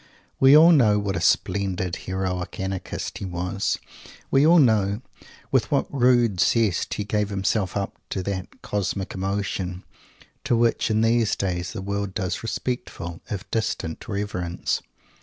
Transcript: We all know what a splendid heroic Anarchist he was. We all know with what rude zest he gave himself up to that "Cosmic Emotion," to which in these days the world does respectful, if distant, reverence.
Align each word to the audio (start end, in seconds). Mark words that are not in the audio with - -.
We 0.39 0.57
all 0.57 0.71
know 0.71 0.97
what 0.97 1.15
a 1.15 1.21
splendid 1.21 1.95
heroic 1.95 2.59
Anarchist 2.59 3.19
he 3.19 3.25
was. 3.25 3.77
We 4.31 4.47
all 4.47 4.57
know 4.57 5.01
with 5.51 5.69
what 5.69 5.93
rude 5.93 6.39
zest 6.39 6.95
he 6.95 7.03
gave 7.03 7.29
himself 7.29 7.77
up 7.77 7.93
to 8.09 8.23
that 8.23 8.63
"Cosmic 8.63 9.13
Emotion," 9.13 9.83
to 10.43 10.57
which 10.57 10.89
in 10.89 11.01
these 11.01 11.35
days 11.35 11.73
the 11.73 11.83
world 11.83 12.15
does 12.15 12.41
respectful, 12.41 13.21
if 13.29 13.47
distant, 13.51 14.07
reverence. 14.07 14.81